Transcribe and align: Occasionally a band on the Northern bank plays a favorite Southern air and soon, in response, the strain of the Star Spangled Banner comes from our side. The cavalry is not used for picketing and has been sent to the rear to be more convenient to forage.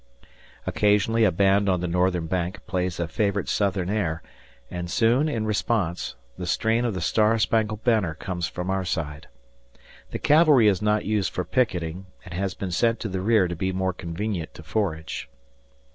Occasionally 0.65 1.25
a 1.25 1.31
band 1.31 1.69
on 1.69 1.79
the 1.81 1.87
Northern 1.87 2.25
bank 2.25 2.65
plays 2.65 2.99
a 2.99 3.07
favorite 3.07 3.47
Southern 3.47 3.87
air 3.87 4.23
and 4.71 4.89
soon, 4.89 5.29
in 5.29 5.45
response, 5.45 6.15
the 6.39 6.47
strain 6.47 6.85
of 6.85 6.95
the 6.95 7.01
Star 7.01 7.37
Spangled 7.37 7.83
Banner 7.83 8.15
comes 8.15 8.47
from 8.47 8.71
our 8.71 8.83
side. 8.83 9.27
The 10.09 10.17
cavalry 10.17 10.67
is 10.67 10.81
not 10.81 11.05
used 11.05 11.31
for 11.31 11.45
picketing 11.45 12.07
and 12.25 12.33
has 12.33 12.55
been 12.55 12.71
sent 12.71 12.99
to 13.01 13.09
the 13.09 13.21
rear 13.21 13.47
to 13.47 13.55
be 13.55 13.71
more 13.71 13.93
convenient 13.93 14.55
to 14.55 14.63
forage. 14.63 15.29